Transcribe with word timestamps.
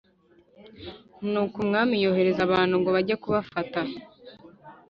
Nuko 1.31 1.55
umwami 1.63 1.93
yohereza 2.03 2.41
abantu 2.47 2.73
ngo 2.79 2.89
bajye 2.95 3.15
kubafata 3.23 3.81